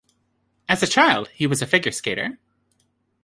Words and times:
As 0.67 0.81
a 0.81 0.87
child, 0.87 1.27
he 1.31 1.45
was 1.45 1.61
a 1.61 1.67
figure-skater. 1.67 2.39